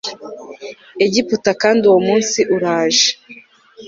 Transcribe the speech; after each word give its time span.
Egiputa 1.05 1.51
kandi 1.61 1.81
uwo 1.89 1.99
munsi 2.07 2.39
uraje 2.55 3.09